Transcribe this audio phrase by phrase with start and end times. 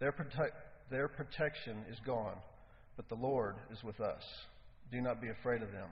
[0.00, 0.50] Their, prote-
[0.90, 2.36] their protection is gone,
[2.96, 4.22] but the Lord is with us.
[4.90, 5.88] Do not be afraid of them.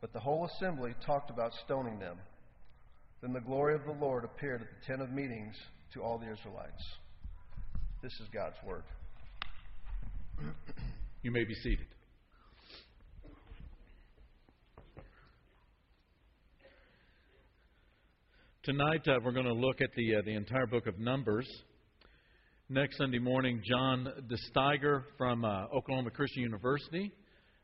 [0.00, 2.16] But the whole assembly talked about stoning them.
[3.20, 5.54] Then the glory of the Lord appeared at the tent of meetings
[5.92, 6.82] to all the Israelites.
[8.02, 8.84] This is God's word.
[11.22, 11.84] You may be seated.
[18.62, 21.46] Tonight uh, we're going to look at the uh, the entire book of Numbers.
[22.72, 27.10] Next Sunday morning, John deSteiguer from uh, Oklahoma Christian University,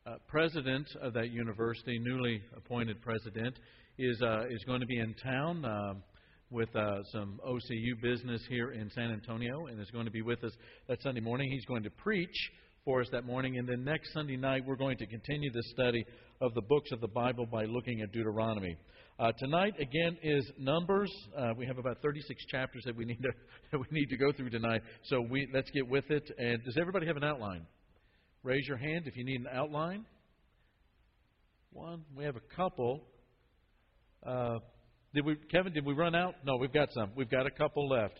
[0.05, 3.56] uh, president of that university, newly appointed president,
[4.00, 6.02] is uh, is going to be in town um,
[6.50, 10.42] with uh, some OCU business here in San Antonio, and is going to be with
[10.42, 10.50] us
[10.88, 11.52] that Sunday morning.
[11.52, 12.50] He's going to preach
[12.86, 16.06] for us that morning, and then next Sunday night we're going to continue the study
[16.40, 18.77] of the books of the Bible by looking at Deuteronomy.
[19.18, 21.12] Uh, tonight again is Numbers.
[21.36, 23.30] Uh, we have about 36 chapters that we need to
[23.72, 24.82] that we need to go through tonight.
[25.06, 26.30] So we let's get with it.
[26.38, 27.66] And does everybody have an outline?
[28.44, 30.06] Raise your hand if you need an outline.
[31.72, 32.05] One.
[32.16, 33.02] We have a couple.
[34.24, 34.58] Uh,
[35.12, 35.72] did we, Kevin?
[35.72, 36.36] Did we run out?
[36.44, 37.11] No, we've got some.
[37.16, 38.14] We've got a couple left.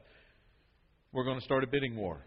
[1.13, 2.27] We're going to start a bidding war.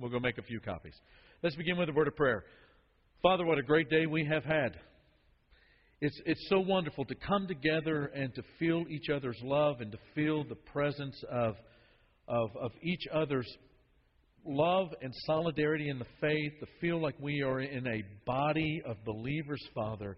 [0.00, 0.94] We'll go make a few copies.
[1.42, 2.42] Let's begin with a word of prayer.
[3.22, 4.78] Father, what a great day we have had.
[6.00, 9.98] It's, it's so wonderful to come together and to feel each other's love and to
[10.14, 11.56] feel the presence of,
[12.26, 13.46] of, of each other's
[14.46, 18.96] love and solidarity in the faith, to feel like we are in a body of
[19.04, 20.16] believers, Father,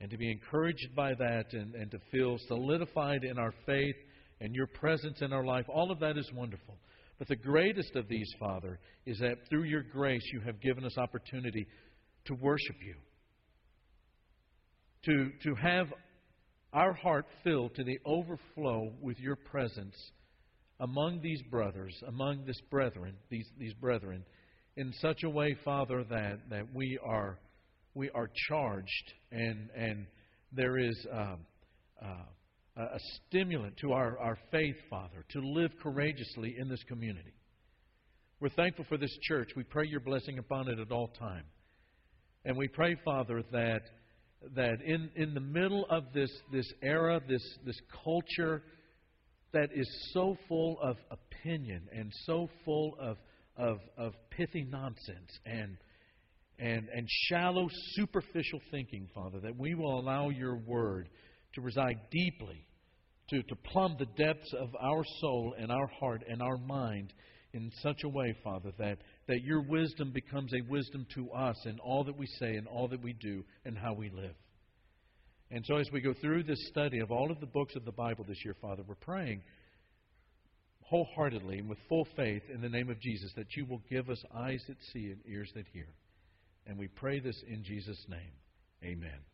[0.00, 3.96] and to be encouraged by that and, and to feel solidified in our faith
[4.40, 5.64] and your presence in our life.
[5.68, 6.76] All of that is wonderful.
[7.18, 10.98] But the greatest of these, Father, is that through your grace you have given us
[10.98, 11.66] opportunity
[12.26, 12.96] to worship you,
[15.04, 15.86] to, to have
[16.72, 19.94] our heart filled to the overflow with your presence
[20.80, 24.24] among these brothers, among this brethren, these, these brethren,
[24.76, 27.38] in such a way, Father, that, that we are
[27.94, 30.06] we are charged and and
[30.52, 31.38] there is um,
[32.04, 32.24] uh,
[32.76, 37.34] a stimulant to our, our faith, Father, to live courageously in this community.
[38.40, 39.50] We're thankful for this church.
[39.56, 41.44] We pray your blessing upon it at all time.
[42.44, 43.82] And we pray, Father, that
[44.54, 48.62] that in, in the middle of this, this era, this, this culture
[49.52, 53.16] that is so full of opinion and so full of,
[53.56, 55.76] of, of pithy nonsense and,
[56.58, 61.08] and, and shallow, superficial thinking, Father, that we will allow your word
[61.54, 62.66] to reside deeply,
[63.30, 67.12] to, to plumb the depths of our soul and our heart and our mind
[67.52, 68.98] in such a way, Father, that,
[69.28, 72.88] that your wisdom becomes a wisdom to us in all that we say and all
[72.88, 74.34] that we do and how we live.
[75.50, 77.92] And so, as we go through this study of all of the books of the
[77.92, 79.42] Bible this year, Father, we're praying
[80.82, 84.22] wholeheartedly and with full faith in the name of Jesus that you will give us
[84.34, 85.88] eyes that see and ears that hear.
[86.66, 88.32] And we pray this in Jesus' name.
[88.82, 89.33] Amen.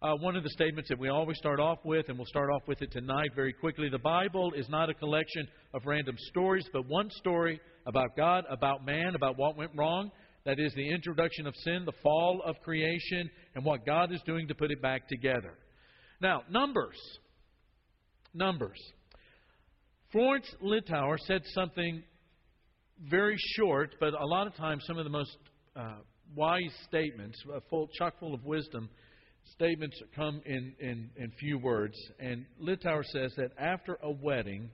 [0.00, 2.62] Uh, one of the statements that we always start off with, and we'll start off
[2.68, 6.86] with it tonight very quickly the Bible is not a collection of random stories, but
[6.86, 10.12] one story about God, about man, about what went wrong.
[10.44, 14.46] That is the introduction of sin, the fall of creation, and what God is doing
[14.46, 15.54] to put it back together.
[16.20, 16.96] Now, Numbers.
[18.32, 18.78] Numbers.
[20.12, 22.04] Florence Littauer said something
[23.10, 25.36] very short, but a lot of times some of the most
[25.74, 25.96] uh,
[26.36, 28.88] wise statements, uh, full, chock full of wisdom
[29.52, 31.94] statements come in, in, in few words.
[32.18, 34.70] And Littauer says that after a wedding,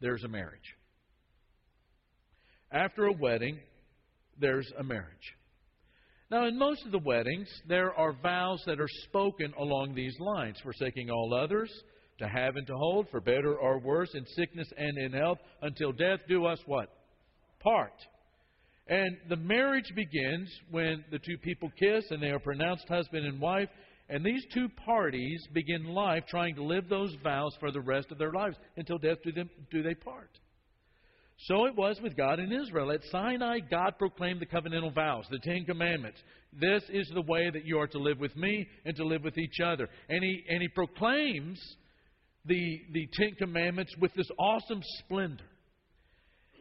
[0.00, 0.76] there's a marriage.
[2.72, 3.58] After a wedding,
[4.38, 5.34] there's a marriage.
[6.30, 10.56] Now, in most of the weddings, there are vows that are spoken along these lines
[10.62, 11.70] forsaking all others,
[12.20, 15.90] to have and to hold, for better or worse, in sickness and in health, until
[15.90, 16.88] death do us what?
[17.60, 17.94] Part.
[18.86, 23.40] And the marriage begins when the two people kiss and they are pronounced husband and
[23.40, 23.68] wife,
[24.10, 28.18] and these two parties begin life trying to live those vows for the rest of
[28.18, 30.30] their lives until death do, them, do they part.
[31.44, 32.90] So it was with God and Israel.
[32.90, 36.18] At Sinai, God proclaimed the covenantal vows, the Ten Commandments.
[36.52, 39.38] This is the way that you are to live with me and to live with
[39.38, 39.88] each other.
[40.08, 41.58] And He, and he proclaims
[42.44, 45.44] the, the Ten Commandments with this awesome splendor.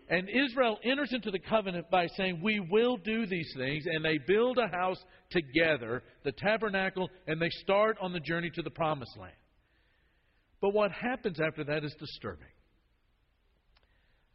[0.09, 3.85] And Israel enters into the covenant by saying, We will do these things.
[3.85, 4.97] And they build a house
[5.29, 9.33] together, the tabernacle, and they start on the journey to the promised land.
[10.61, 12.47] But what happens after that is disturbing.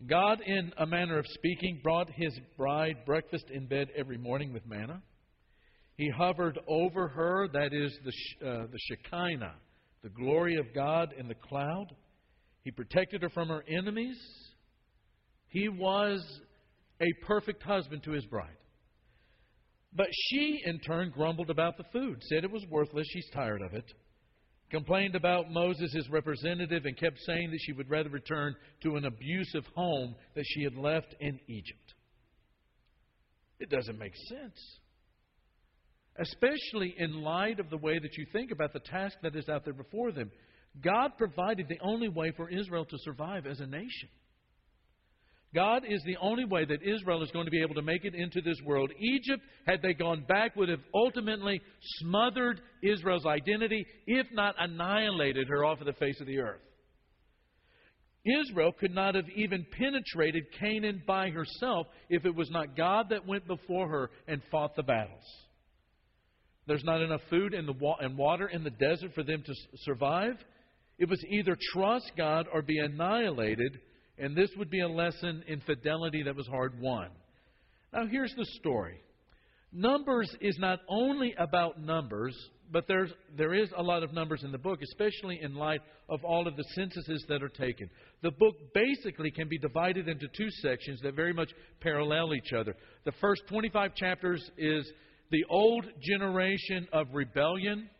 [0.07, 4.67] God, in a manner of speaking, brought his bride breakfast in bed every morning with
[4.67, 5.03] manna.
[5.97, 9.55] He hovered over her, that is the, uh, the Shekinah,
[10.03, 11.87] the glory of God in the cloud.
[12.65, 14.19] He protected her from her enemies.
[15.55, 16.21] He was
[17.01, 18.57] a perfect husband to his bride.
[19.95, 23.73] But she, in turn, grumbled about the food, said it was worthless, she's tired of
[23.73, 23.85] it,
[24.69, 29.05] complained about Moses, his representative, and kept saying that she would rather return to an
[29.05, 31.95] abusive home that she had left in Egypt.
[33.61, 34.61] It doesn't make sense.
[36.17, 39.65] Especially in light of the way that you think about the task that is out
[39.65, 40.33] there before them.
[40.83, 44.09] God provided the only way for Israel to survive as a nation.
[45.55, 48.15] God is the only way that Israel is going to be able to make it
[48.15, 48.91] into this world.
[48.99, 51.61] Egypt, had they gone back, would have ultimately
[52.01, 56.61] smothered Israel's identity, if not annihilated her off of the face of the earth.
[58.25, 63.27] Israel could not have even penetrated Canaan by herself if it was not God that
[63.27, 65.25] went before her and fought the battles.
[66.67, 70.37] There's not enough food and, wa- and water in the desert for them to survive.
[70.99, 73.79] It was either trust God or be annihilated
[74.19, 77.09] and this would be a lesson in fidelity that was hard won.
[77.93, 79.01] Now, here's the story
[79.77, 82.37] Numbers is not only about numbers,
[82.71, 86.25] but there's, there is a lot of numbers in the book, especially in light of
[86.25, 87.91] all of the censuses that are taken.
[88.23, 91.51] The book basically can be divided into two sections that very much
[91.81, 92.77] parallel each other.
[93.05, 94.89] The first 25 chapters is
[95.33, 97.91] the old generation of rebellion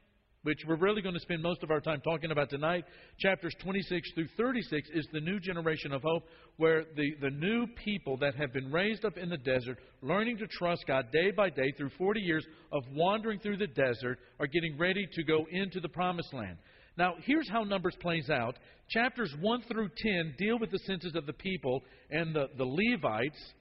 [0.45, 2.85] which we're really going to spend most of our time talking about tonight,
[3.19, 6.25] chapters 26 through 36, is the new generation of hope,
[6.59, 10.47] where the, the new people that have been raised up in the desert, learning to
[10.47, 14.77] trust God day by day through 40 years of wandering through the desert, are getting
[14.79, 16.59] ready to go into the promised land.
[16.99, 18.57] Now, here's how Numbers plays out.
[18.91, 21.81] Chapters 1 through 10 deal with the census of the people
[22.11, 23.53] and the, the Levites,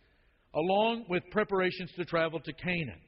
[0.54, 3.00] along with preparations to travel to Canaan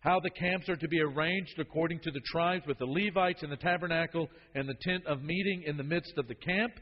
[0.00, 3.50] how the camps are to be arranged according to the tribes with the Levites in
[3.50, 6.72] the tabernacle and the tent of meeting in the midst of the camp.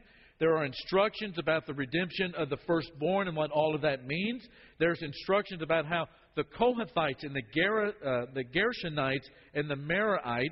[0.41, 4.43] There are instructions about the redemption of the firstborn and what all of that means.
[4.79, 6.07] There's instructions about how
[6.37, 10.51] the Kohathites and the, Ger- uh, the Gershonites and the Merarites,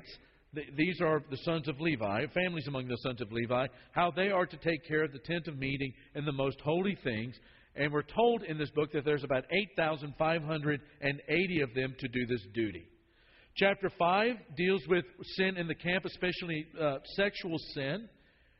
[0.55, 4.29] th- these are the sons of Levi, families among the sons of Levi, how they
[4.29, 7.35] are to take care of the tent of meeting and the most holy things.
[7.75, 12.45] And we're told in this book that there's about 8,580 of them to do this
[12.53, 12.87] duty.
[13.55, 15.05] Chapter 5 deals with
[15.37, 18.07] sin in the camp, especially uh, sexual sin.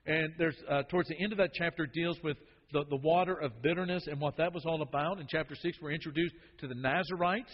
[0.06, 2.38] And there's, uh, towards the end of that chapter deals with
[2.72, 5.20] the, the water of bitterness and what that was all about.
[5.20, 7.54] In chapter 6, we're introduced to the Nazarites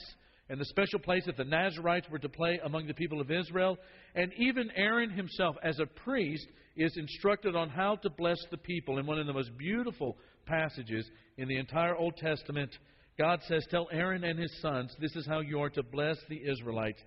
[0.49, 3.77] and the special place that the Nazarites were to play among the people of Israel.
[4.15, 6.47] And even Aaron himself, as a priest,
[6.79, 11.05] is instructed on how to bless the people in one of the most beautiful passages
[11.37, 12.71] in the entire Old Testament.
[13.17, 16.41] God says, Tell Aaron and his sons, this is how you are to bless the
[16.49, 16.99] Israelites.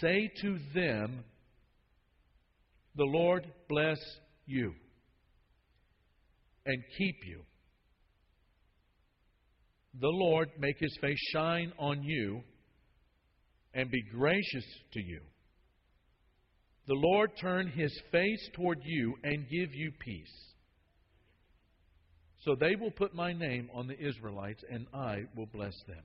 [0.00, 1.24] Say to them,
[2.96, 3.98] The Lord bless
[4.46, 4.72] you
[6.64, 7.42] and keep you.
[10.00, 12.40] The Lord make his face shine on you
[13.74, 15.20] and be gracious to you.
[16.88, 20.54] The Lord turn his face toward you and give you peace.
[22.40, 26.02] So they will put my name on the Israelites, and I will bless them.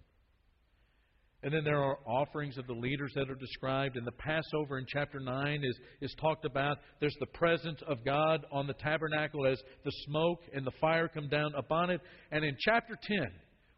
[1.41, 3.95] And then there are offerings of the leaders that are described.
[3.95, 6.77] And the Passover in chapter 9 is, is talked about.
[6.99, 11.27] There's the presence of God on the tabernacle as the smoke and the fire come
[11.27, 11.99] down upon it.
[12.31, 13.27] And in chapter 10,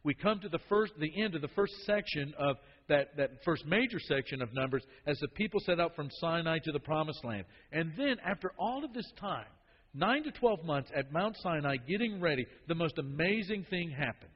[0.06, 2.58] we come to the first the end of the first section of
[2.88, 6.72] that, that first major section of Numbers as the people set out from Sinai to
[6.72, 7.46] the promised land.
[7.72, 9.48] And then after all of this time,
[9.96, 14.32] nine to twelve months at Mount Sinai getting ready, the most amazing thing happened.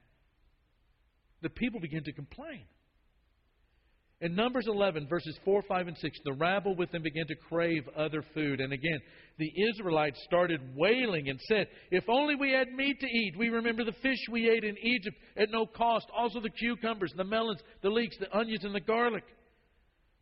[1.44, 2.64] The people begin to complain.
[4.22, 7.88] In Numbers 11, verses 4, 5, and 6, the rabble with them began to crave
[7.96, 8.60] other food.
[8.60, 9.00] And again,
[9.38, 13.38] the Israelites started wailing and said, If only we had meat to eat.
[13.38, 17.24] We remember the fish we ate in Egypt at no cost, also the cucumbers, the
[17.24, 19.24] melons, the leeks, the onions, and the garlic.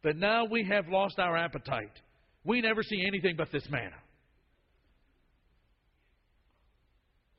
[0.04, 2.00] But now we have lost our appetite.
[2.44, 3.96] We never see anything but this manna.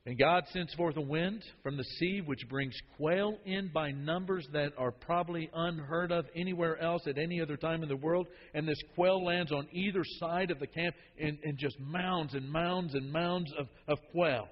[0.09, 4.47] And God sends forth a wind from the sea which brings quail in by numbers
[4.53, 8.25] that are probably unheard of anywhere else at any other time in the world.
[8.55, 12.51] And this quail lands on either side of the camp in, in just mounds and
[12.51, 14.47] mounds and mounds of, of quail.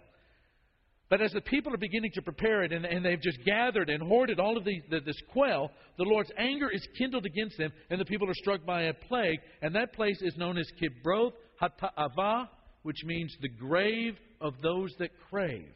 [1.10, 4.04] But as the people are beginning to prepare it and, and they've just gathered and
[4.04, 8.00] hoarded all of the, the, this quail, the Lord's anger is kindled against them and
[8.00, 9.40] the people are struck by a plague.
[9.64, 12.48] And that place is known as Kibroth Hattaavah,
[12.84, 15.74] which means the grave of those that crave.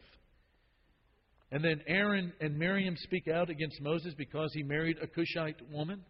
[1.50, 6.02] And then Aaron and Miriam speak out against Moses because he married a Cushite woman.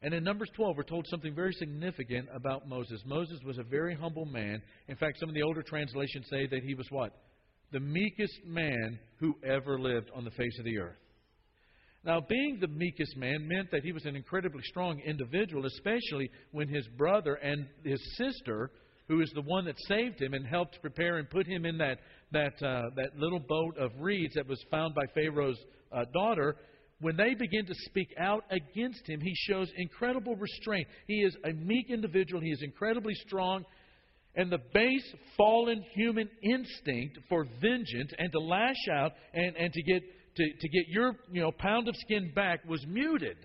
[0.00, 3.00] And in Numbers 12, we're told something very significant about Moses.
[3.04, 4.60] Moses was a very humble man.
[4.88, 7.12] In fact, some of the older translations say that he was what?
[7.72, 10.96] The meekest man who ever lived on the face of the earth.
[12.04, 16.68] Now, being the meekest man meant that he was an incredibly strong individual, especially when
[16.68, 18.70] his brother and his sister,
[19.08, 21.98] who is the one that saved him and helped prepare and put him in that,
[22.32, 25.58] that, uh, that little boat of reeds that was found by Pharaoh's
[25.92, 26.56] uh, daughter,
[27.00, 30.86] when they begin to speak out against him, he shows incredible restraint.
[31.08, 33.64] He is a meek individual, he is incredibly strong.
[34.34, 39.82] And the base fallen human instinct for vengeance and to lash out and, and to,
[39.82, 40.02] get,
[40.36, 43.36] to, to get your you know, pound of skin back was muted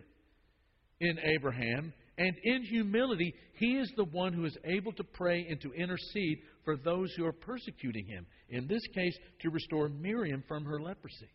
[1.02, 1.94] in Abraham.
[2.18, 6.40] And in humility, he is the one who is able to pray and to intercede
[6.66, 8.26] for those who are persecuting him.
[8.50, 11.30] In this case, to restore Miriam from her leprosy.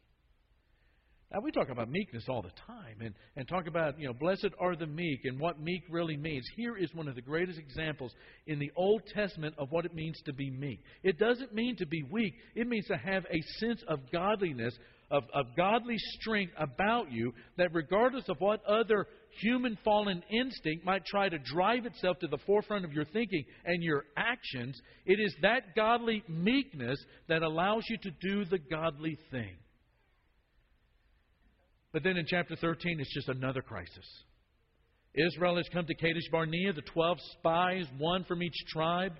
[1.32, 4.50] Now, we talk about meekness all the time and, and talk about, you know, blessed
[4.60, 6.44] are the meek and what meek really means.
[6.56, 8.12] Here is one of the greatest examples
[8.46, 10.80] in the Old Testament of what it means to be meek.
[11.02, 14.76] It doesn't mean to be weak, it means to have a sense of godliness,
[15.10, 19.06] of, of godly strength about you that regardless of what other
[19.40, 23.82] human fallen instinct might try to drive itself to the forefront of your thinking and
[23.82, 26.98] your actions, it is that godly meekness
[27.28, 29.56] that allows you to do the godly thing.
[31.92, 34.06] But then in chapter 13, it's just another crisis.
[35.14, 39.12] Israel has come to Kadesh Barnea, the 12 spies, one from each tribe.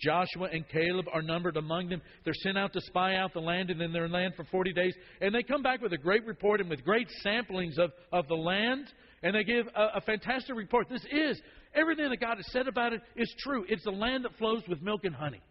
[0.00, 2.00] Joshua and Caleb are numbered among them.
[2.24, 4.94] They're sent out to spy out the land and in their land for 40 days.
[5.20, 8.34] And they come back with a great report and with great samplings of, of the
[8.34, 8.86] land.
[9.22, 10.88] And they give a, a fantastic report.
[10.88, 11.40] This is,
[11.74, 13.64] everything that God has said about it is true.
[13.68, 15.42] It's the land that flows with milk and honey.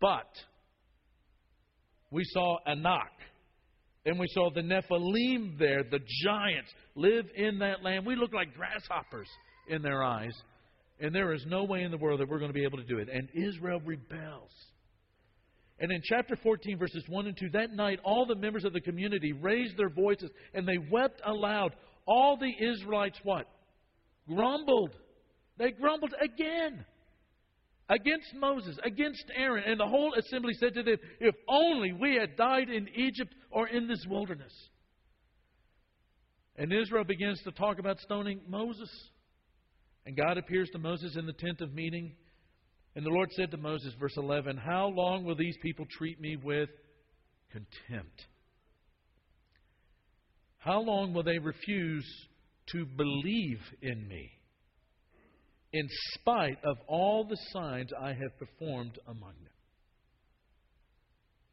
[0.00, 0.28] But
[2.10, 3.10] we saw Anak
[4.06, 8.06] and we saw the Nephilim there, the giants, live in that land.
[8.06, 9.28] We look like grasshoppers
[9.68, 10.32] in their eyes.
[11.00, 12.84] And there is no way in the world that we're going to be able to
[12.84, 13.08] do it.
[13.12, 14.50] And Israel rebels.
[15.78, 18.82] And in chapter 14, verses 1 and 2, that night all the members of the
[18.82, 21.74] community raised their voices and they wept aloud.
[22.10, 23.46] All the Israelites what?
[24.26, 24.90] Grumbled.
[25.58, 26.84] They grumbled again
[27.88, 32.36] against Moses, against Aaron, and the whole assembly said to them, If only we had
[32.36, 34.52] died in Egypt or in this wilderness.
[36.56, 38.90] And Israel begins to talk about stoning Moses.
[40.04, 42.16] And God appears to Moses in the tent of meeting.
[42.96, 46.36] And the Lord said to Moses, verse 11, How long will these people treat me
[46.42, 46.70] with
[47.52, 48.26] contempt?
[50.60, 52.06] How long will they refuse
[52.72, 54.30] to believe in me?
[55.72, 59.52] in spite of all the signs I have performed among them.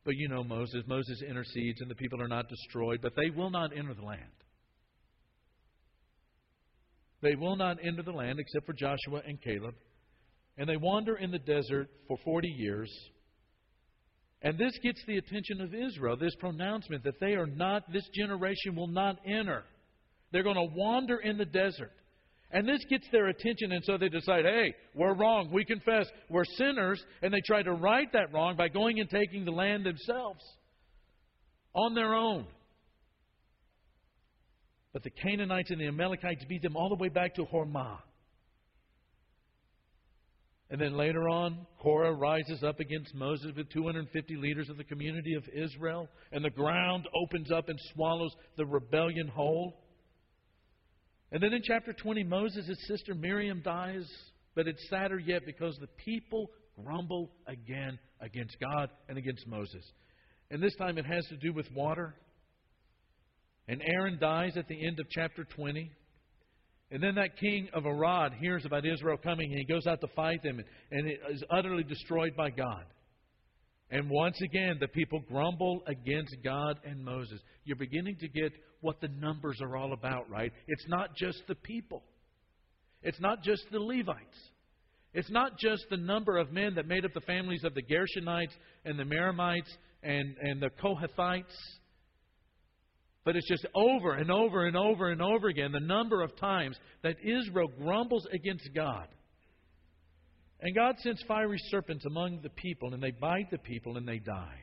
[0.03, 0.83] But you know Moses.
[0.87, 4.21] Moses intercedes, and the people are not destroyed, but they will not enter the land.
[7.21, 9.75] They will not enter the land except for Joshua and Caleb.
[10.57, 12.91] And they wander in the desert for 40 years.
[14.41, 18.75] And this gets the attention of Israel, this pronouncement that they are not, this generation
[18.75, 19.63] will not enter.
[20.31, 21.91] They're going to wander in the desert.
[22.51, 25.49] And this gets their attention, and so they decide, hey, we're wrong.
[25.51, 27.03] We confess we're sinners.
[27.21, 30.43] And they try to right that wrong by going and taking the land themselves
[31.73, 32.45] on their own.
[34.93, 37.97] But the Canaanites and the Amalekites beat them all the way back to Hormah.
[40.69, 45.33] And then later on, Korah rises up against Moses with 250 leaders of the community
[45.35, 49.79] of Israel, and the ground opens up and swallows the rebellion whole.
[51.31, 54.05] And then in chapter 20, Moses' sister Miriam dies,
[54.55, 56.49] but it's sadder yet because the people
[56.83, 59.83] grumble again against God and against Moses.
[60.51, 62.15] And this time it has to do with water.
[63.69, 65.91] And Aaron dies at the end of chapter 20.
[66.89, 70.07] And then that king of Arad hears about Israel coming and he goes out to
[70.15, 72.85] fight them and it is utterly destroyed by God.
[73.89, 77.39] And once again, the people grumble against God and Moses.
[77.63, 78.51] You're beginning to get
[78.81, 80.51] what the numbers are all about, right?
[80.67, 82.03] It's not just the people,
[83.01, 84.51] it's not just the Levites.
[85.13, 88.51] It's not just the number of men that made up the families of the Gershonites
[88.85, 89.71] and the Merarites
[90.03, 91.43] and, and the Kohathites.
[93.27, 96.77] But it's just over and over and over and over again the number of times
[97.03, 99.05] that Israel grumbles against God.
[100.61, 104.19] And God sends fiery serpents among the people, and they bite the people, and they
[104.19, 104.59] die.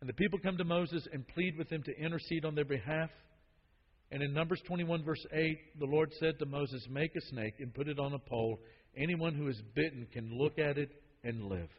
[0.00, 3.10] And the people come to Moses and plead with him to intercede on their behalf.
[4.10, 7.72] And in Numbers 21, verse 8, the Lord said to Moses, Make a snake and
[7.72, 8.58] put it on a pole.
[8.96, 10.90] Anyone who is bitten can look at it
[11.22, 11.70] and live.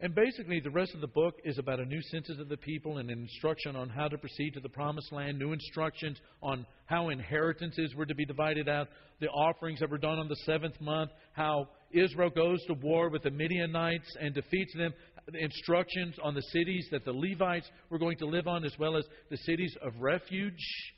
[0.00, 2.98] And basically, the rest of the book is about a new census of the people
[2.98, 7.10] and an instruction on how to proceed to the promised land, new instructions on how
[7.10, 8.88] inheritances were to be divided out,
[9.20, 13.22] the offerings that were done on the seventh month, how Israel goes to war with
[13.22, 14.92] the Midianites and defeats them,
[15.30, 18.96] the instructions on the cities that the Levites were going to live on, as well
[18.96, 20.92] as the cities of refuge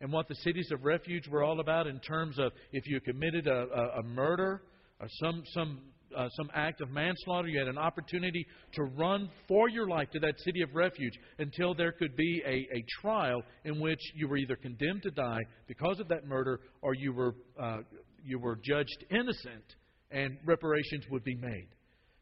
[0.00, 3.46] and what the cities of refuge were all about in terms of if you committed
[3.46, 4.62] a, a, a murder
[4.98, 5.78] or some, some
[6.16, 10.20] uh, some act of manslaughter, you had an opportunity to run for your life to
[10.20, 14.36] that city of refuge until there could be a, a trial in which you were
[14.36, 17.78] either condemned to die because of that murder or you were, uh,
[18.24, 19.64] you were judged innocent
[20.10, 21.68] and reparations would be made.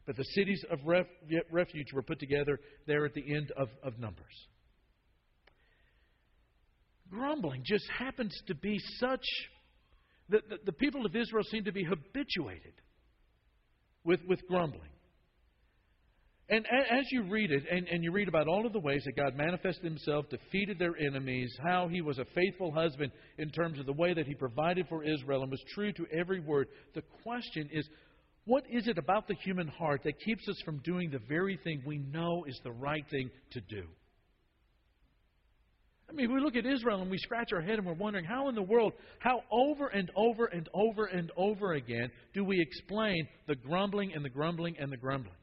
[0.05, 1.05] But the cities of ref,
[1.51, 4.47] refuge were put together there at the end of, of Numbers.
[7.11, 9.25] Grumbling just happens to be such
[10.29, 12.73] that the, the people of Israel seem to be habituated
[14.09, 14.89] with, with grumbling.
[16.49, 19.15] And as you read it, and, and you read about all of the ways that
[19.15, 23.85] God manifested Himself, defeated their enemies, how He was a faithful husband in terms of
[23.85, 27.69] the way that He provided for Israel and was true to every word, the question
[27.71, 27.87] is
[28.45, 31.83] what is it about the human heart that keeps us from doing the very thing
[31.85, 33.83] we know is the right thing to do?
[36.09, 38.49] I mean, we look at Israel and we scratch our head and we're wondering how
[38.49, 43.27] in the world, how over and over and over and over again do we explain
[43.47, 45.35] the grumbling and the grumbling and the grumbling?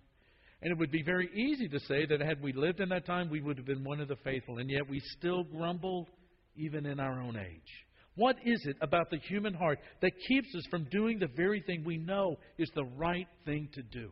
[0.63, 3.31] And it would be very easy to say that had we lived in that time,
[3.31, 6.09] we would have been one of the faithful, and yet we still grumble
[6.57, 7.87] even in our own age.
[8.17, 11.85] What is it about the human heart that keeps us from doing the very thing
[11.85, 14.11] we know is the right thing to do?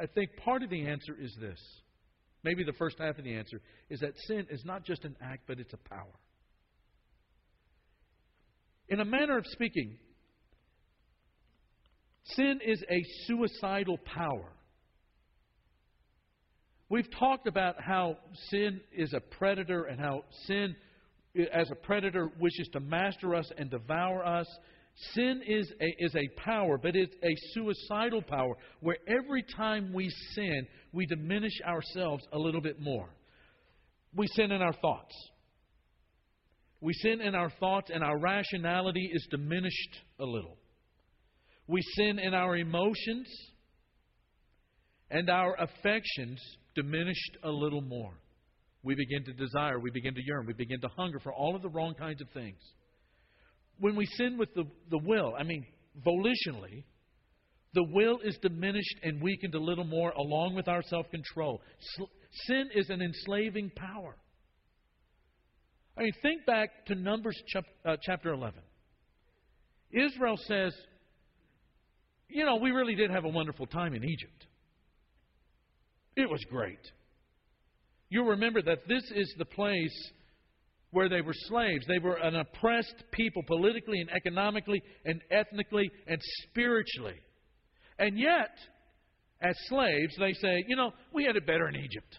[0.00, 1.60] I think part of the answer is this
[2.46, 3.60] Maybe the first half of the answer
[3.90, 6.14] is that sin is not just an act, but it's a power.
[8.88, 9.98] In a manner of speaking,
[12.22, 14.52] sin is a suicidal power.
[16.88, 18.18] We've talked about how
[18.50, 20.76] sin is a predator and how sin,
[21.52, 24.46] as a predator, wishes to master us and devour us.
[25.12, 30.08] Sin is a, is a power, but it's a suicidal power where every time we
[30.34, 33.10] sin, we diminish ourselves a little bit more.
[34.14, 35.14] We sin in our thoughts.
[36.80, 40.56] We sin in our thoughts, and our rationality is diminished a little.
[41.66, 43.28] We sin in our emotions,
[45.10, 46.40] and our affections
[46.74, 48.14] diminished a little more.
[48.82, 51.60] We begin to desire, we begin to yearn, we begin to hunger for all of
[51.60, 52.60] the wrong kinds of things
[53.78, 55.66] when we sin with the, the will, I mean,
[56.06, 56.84] volitionally,
[57.74, 61.60] the will is diminished and weakened a little more along with our self control.
[62.46, 64.16] Sin is an enslaving power.
[65.98, 67.40] I mean, think back to Numbers
[67.84, 68.60] uh, chapter 11.
[69.92, 70.74] Israel says,
[72.28, 74.46] You know, we really did have a wonderful time in Egypt.
[76.16, 76.80] It was great.
[78.08, 80.10] You'll remember that this is the place
[80.96, 81.84] where they were slaves.
[81.86, 87.20] They were an oppressed people politically and economically and ethnically and spiritually.
[87.98, 88.48] And yet,
[89.42, 92.18] as slaves, they say, you know, we had it better in Egypt.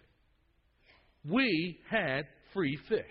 [1.27, 3.01] We had free fish.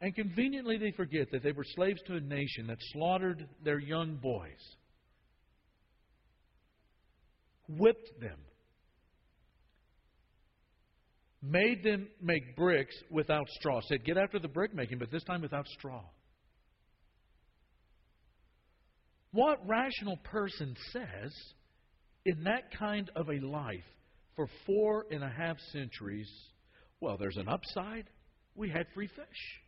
[0.00, 4.16] And conveniently, they forget that they were slaves to a nation that slaughtered their young
[4.16, 4.58] boys,
[7.68, 8.38] whipped them,
[11.42, 13.80] made them make bricks without straw.
[13.88, 16.02] Said, get after the brick making, but this time without straw.
[19.32, 21.32] What rational person says
[22.26, 23.84] in that kind of a life
[24.36, 26.30] for four and a half centuries,
[27.00, 28.06] well, there's an upside.
[28.54, 29.60] We had free fish.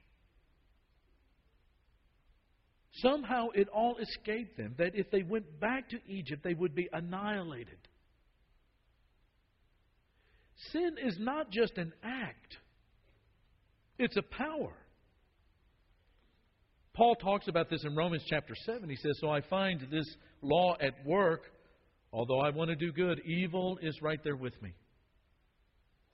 [2.96, 6.88] Somehow it all escaped them that if they went back to Egypt, they would be
[6.92, 7.78] annihilated.
[10.70, 12.56] Sin is not just an act,
[13.98, 14.72] it's a power.
[16.94, 18.88] Paul talks about this in Romans chapter 7.
[18.88, 20.04] He says, So I find this
[20.42, 21.44] law at work,
[22.12, 24.74] although I want to do good, evil is right there with me.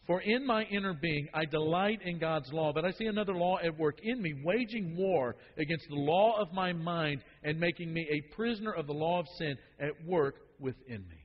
[0.06, 3.58] For in my inner being I delight in God's law, but I see another law
[3.62, 8.08] at work in me, waging war against the law of my mind and making me
[8.10, 11.17] a prisoner of the law of sin at work within me.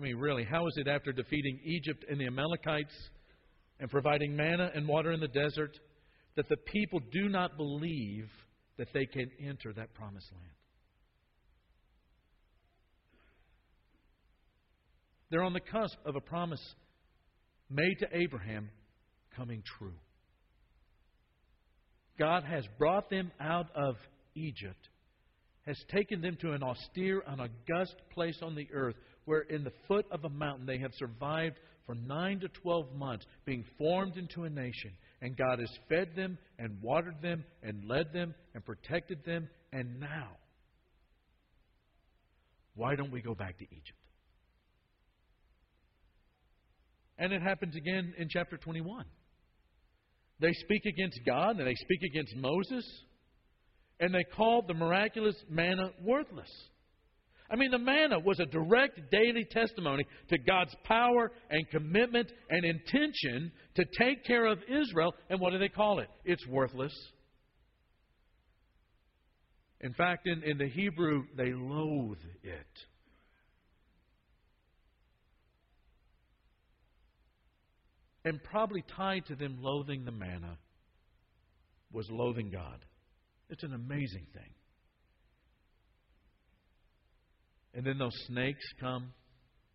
[0.00, 2.94] I mean, really, how is it after defeating Egypt and the Amalekites
[3.80, 5.78] and providing manna and water in the desert
[6.36, 8.30] that the people do not believe
[8.78, 10.46] that they can enter that promised land?
[15.30, 16.62] They're on the cusp of a promise
[17.68, 18.70] made to Abraham
[19.36, 19.98] coming true.
[22.18, 23.96] God has brought them out of
[24.34, 24.88] Egypt,
[25.66, 28.96] has taken them to an austere, an august place on the earth,
[29.30, 31.54] where in the foot of a mountain they have survived
[31.86, 34.90] for nine to twelve months, being formed into a nation.
[35.22, 39.48] And God has fed them and watered them and led them and protected them.
[39.72, 40.30] And now,
[42.74, 43.98] why don't we go back to Egypt?
[47.16, 49.04] And it happens again in chapter 21.
[50.40, 52.84] They speak against God and they speak against Moses,
[54.00, 56.50] and they call the miraculous manna worthless.
[57.50, 62.64] I mean, the manna was a direct daily testimony to God's power and commitment and
[62.64, 65.14] intention to take care of Israel.
[65.28, 66.08] And what do they call it?
[66.24, 66.92] It's worthless.
[69.80, 72.66] In fact, in, in the Hebrew, they loathe it.
[78.24, 80.58] And probably tied to them loathing the manna
[81.92, 82.84] was loathing God.
[83.48, 84.52] It's an amazing thing.
[87.74, 89.12] And then those snakes come,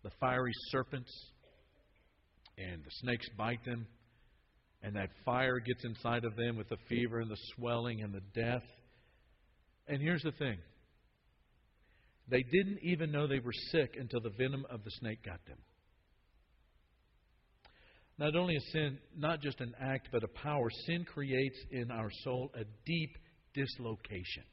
[0.03, 1.11] the fiery serpents,
[2.57, 3.87] and the snakes bite them,
[4.81, 8.21] and that fire gets inside of them with the fever and the swelling and the
[8.39, 8.63] death.
[9.87, 10.57] And here's the thing
[12.27, 15.57] they didn't even know they were sick until the venom of the snake got them.
[18.17, 22.09] Not only a sin, not just an act, but a power, sin creates in our
[22.23, 23.17] soul a deep
[23.53, 24.43] dislocation.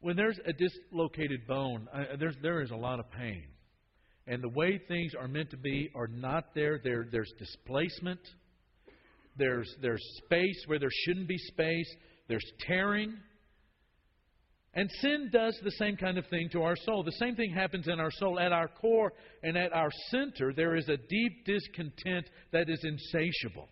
[0.00, 3.44] When there's a dislocated bone, uh, there's, there is a lot of pain.
[4.26, 6.80] And the way things are meant to be are not there.
[6.82, 8.20] there there's displacement.
[9.36, 11.94] There's, there's space where there shouldn't be space.
[12.28, 13.14] There's tearing.
[14.74, 17.02] And sin does the same kind of thing to our soul.
[17.02, 18.38] The same thing happens in our soul.
[18.38, 23.68] At our core and at our center, there is a deep discontent that is insatiable.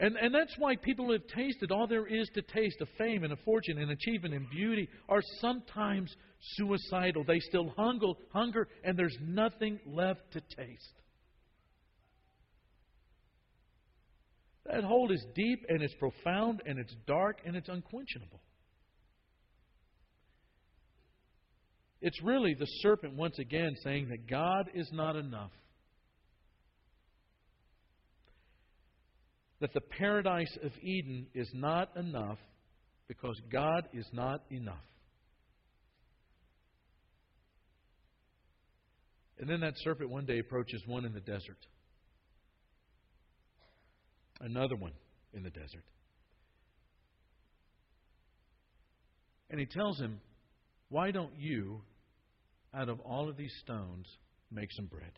[0.00, 3.24] And, and that's why people who have tasted all there is to taste of fame
[3.24, 6.14] and of fortune and achievement and beauty are sometimes
[6.54, 7.24] suicidal.
[7.24, 10.92] They still hunger, hunger and there's nothing left to taste.
[14.66, 18.40] That hole is deep and it's profound and it's dark and it's unquenchable.
[22.00, 25.50] It's really the serpent once again saying that God is not enough.
[29.60, 32.38] That the paradise of Eden is not enough
[33.08, 34.76] because God is not enough.
[39.38, 41.58] And then that serpent one day approaches one in the desert,
[44.40, 44.92] another one
[45.32, 45.84] in the desert.
[49.50, 50.20] And he tells him,
[50.88, 51.80] why don't you,
[52.74, 54.06] out of all of these stones,
[54.50, 55.12] make some bread?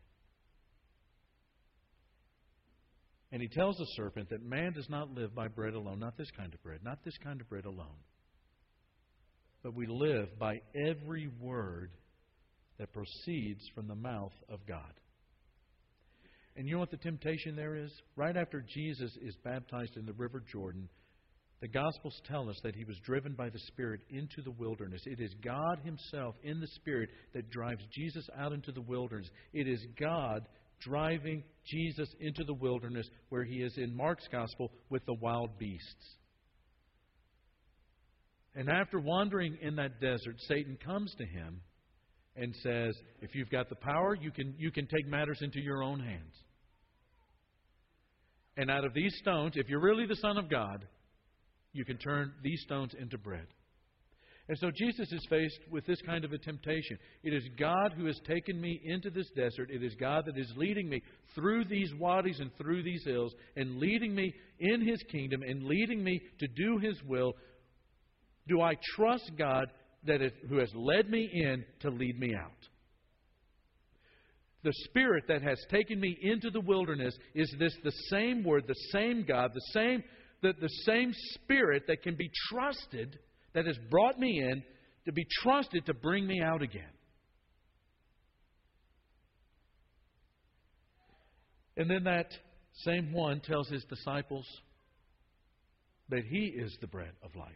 [3.32, 6.30] And he tells the serpent that man does not live by bread alone, not this
[6.36, 8.00] kind of bread, not this kind of bread alone,
[9.62, 11.90] but we live by every word
[12.78, 14.94] that proceeds from the mouth of God.
[16.56, 17.92] And you know what the temptation there is?
[18.16, 20.88] Right after Jesus is baptized in the River Jordan,
[21.60, 25.02] the Gospels tell us that he was driven by the Spirit into the wilderness.
[25.04, 29.28] It is God Himself in the Spirit that drives Jesus out into the wilderness.
[29.52, 30.46] It is God
[30.80, 36.16] driving Jesus into the wilderness where he is in Mark's Gospel with the wild beasts.
[38.54, 41.60] And after wandering in that desert, Satan comes to him
[42.36, 45.82] and says, If you've got the power, you can, you can take matters into your
[45.82, 46.34] own hands.
[48.56, 50.84] And out of these stones, if you're really the Son of God,
[51.72, 53.46] you can turn these stones into bread.
[54.50, 56.98] And so Jesus is faced with this kind of a temptation.
[57.22, 59.70] It is God who has taken me into this desert.
[59.70, 61.00] It is God that is leading me
[61.36, 66.02] through these wadis and through these hills and leading me in His kingdom and leading
[66.02, 67.34] me to do His will.
[68.48, 69.66] Do I trust God
[70.08, 72.50] that is, who has led me in to lead me out?
[74.64, 78.74] The Spirit that has taken me into the wilderness is this the same Word, the
[78.90, 80.02] same God, the same
[80.42, 83.16] the, the same Spirit that can be trusted,
[83.54, 84.62] that has brought me in,
[85.06, 86.82] to be trusted to bring me out again.
[91.76, 92.26] And then that
[92.84, 94.46] same one tells his disciples
[96.10, 97.54] that he is the bread of life.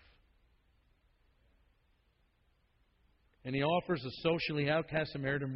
[3.45, 5.55] And he offers a socially outcast Samaritan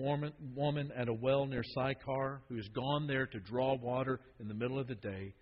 [0.54, 4.54] woman, at a well near Sychar who has gone there to draw water in the
[4.54, 5.32] middle of the day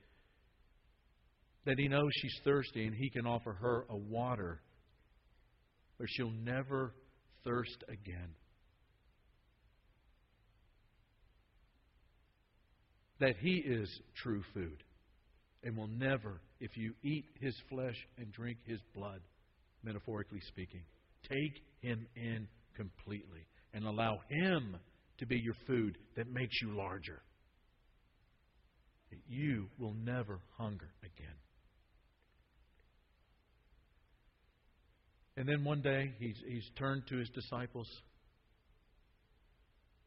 [1.65, 4.61] that he knows she's thirsty and he can offer her a water
[5.97, 6.93] where she'll never
[7.45, 8.35] thirst again.
[13.21, 13.89] That he is
[14.23, 14.83] true food
[15.63, 19.21] and will never, if you eat his flesh and drink his blood,
[19.83, 20.83] metaphorically speaking.
[21.23, 24.77] Take him in completely and allow him
[25.19, 27.23] to be your food that makes you larger.
[29.11, 31.35] That you will never hunger again.
[35.37, 37.89] And then one day he's, he's turned to his disciples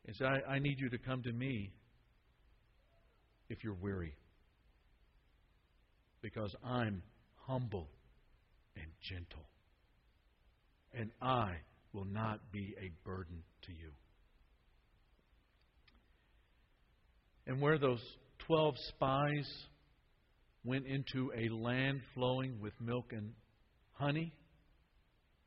[0.08, 1.72] and said, I, I need you to come to me
[3.50, 4.14] if you're weary.
[6.22, 7.04] Because I'm
[7.46, 7.88] humble
[8.76, 9.46] and gentle.
[10.94, 11.52] And I
[11.94, 13.92] will not be a burden to you.
[17.46, 18.02] And where those
[18.48, 19.48] 12 spies
[20.64, 23.32] went into a land flowing with milk and
[23.94, 24.34] honey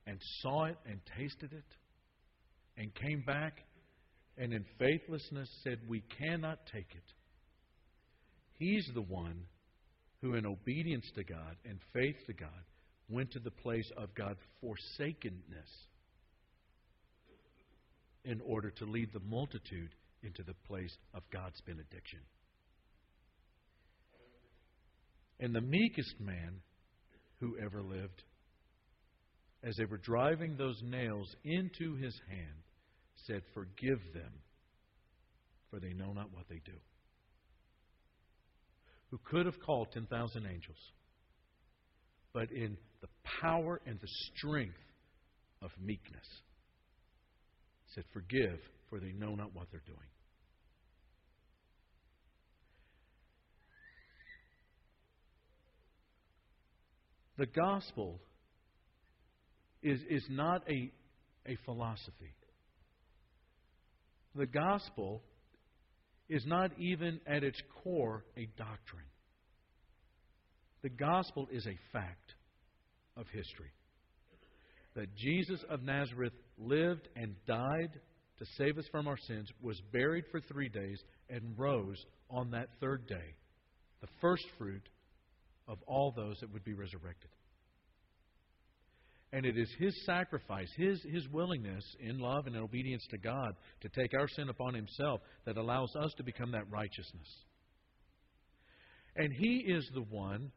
[0.06, 1.64] and saw it and tasted it
[2.76, 3.58] and came back
[4.38, 7.04] and in faithlessness said, We cannot take it.
[8.58, 9.44] He's the one
[10.20, 12.48] who, in obedience to God and faith to God,
[13.08, 15.68] went to the place of God's forsakenness
[18.24, 19.90] in order to lead the multitude
[20.22, 22.20] into the place of God's benediction.
[25.40, 26.60] And the meekest man
[27.40, 28.22] who ever lived,
[29.62, 32.62] as they were driving those nails into his hand,
[33.26, 34.32] said, Forgive them,
[35.70, 36.72] for they know not what they do.
[39.10, 40.76] Who could have called 10,000 angels,
[42.32, 43.08] but in the
[43.40, 44.74] power and the strength
[45.60, 46.26] of meekness
[47.94, 49.98] said, Forgive, for they know not what they're doing.
[57.38, 58.20] The gospel
[59.82, 60.90] is, is not a,
[61.46, 62.34] a philosophy.
[64.34, 65.22] The gospel
[66.28, 69.04] is not even at its core a doctrine.
[70.82, 72.32] The gospel is a fact
[73.16, 73.70] of history.
[74.94, 78.00] That Jesus of Nazareth lived and died
[78.38, 82.68] to save us from our sins, was buried for three days, and rose on that
[82.80, 83.34] third day,
[84.00, 84.82] the first fruit
[85.68, 87.30] of all those that would be resurrected.
[89.32, 93.54] And it is His sacrifice, His, His willingness in love and in obedience to God
[93.80, 97.28] to take our sin upon Himself that allows us to become that righteousness.
[99.16, 100.52] And He is the one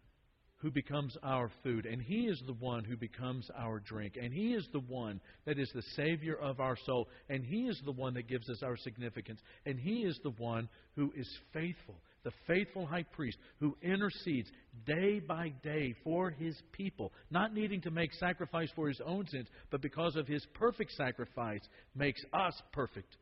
[0.58, 4.54] who becomes our food, and He is the one who becomes our drink, and He
[4.54, 8.14] is the one that is the Savior of our soul, and He is the one
[8.16, 12.86] that gives us our significance, and He is the one who is faithful, the faithful
[12.86, 14.50] high priest who intercedes
[14.86, 19.48] day by day for His people, not needing to make sacrifice for His own sins,
[19.72, 21.62] but because of His perfect sacrifice,
[21.96, 23.16] makes us perfect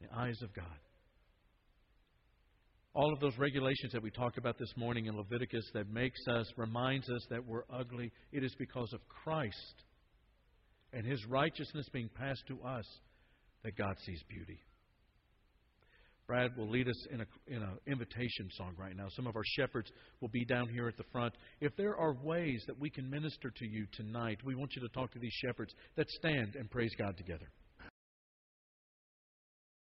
[0.00, 0.66] in the eyes of God.
[2.92, 6.46] All of those regulations that we talked about this morning in Leviticus that makes us,
[6.56, 9.84] reminds us that we're ugly, it is because of Christ
[10.92, 12.84] and His righteousness being passed to us
[13.62, 14.58] that God sees beauty.
[16.30, 19.08] Brad will lead us in an in a invitation song right now.
[19.16, 19.90] Some of our shepherds
[20.20, 21.34] will be down here at the front.
[21.60, 24.88] If there are ways that we can minister to you tonight, we want you to
[24.90, 27.50] talk to these shepherds that stand and praise God together.